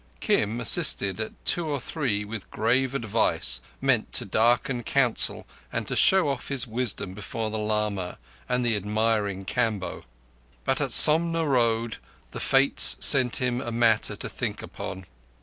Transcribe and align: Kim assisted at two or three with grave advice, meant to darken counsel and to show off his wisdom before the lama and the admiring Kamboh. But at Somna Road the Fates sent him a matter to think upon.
Kim 0.19 0.59
assisted 0.59 1.21
at 1.21 1.45
two 1.45 1.67
or 1.67 1.79
three 1.79 2.25
with 2.25 2.49
grave 2.49 2.95
advice, 2.95 3.61
meant 3.79 4.11
to 4.11 4.25
darken 4.25 4.81
counsel 4.81 5.45
and 5.71 5.87
to 5.87 5.95
show 5.95 6.27
off 6.27 6.47
his 6.47 6.65
wisdom 6.65 7.13
before 7.13 7.51
the 7.51 7.59
lama 7.59 8.17
and 8.49 8.65
the 8.65 8.75
admiring 8.75 9.45
Kamboh. 9.45 10.01
But 10.65 10.81
at 10.81 10.89
Somna 10.89 11.45
Road 11.45 11.97
the 12.31 12.39
Fates 12.39 12.97
sent 12.99 13.35
him 13.35 13.61
a 13.61 13.71
matter 13.71 14.15
to 14.15 14.27
think 14.27 14.63
upon. 14.63 15.05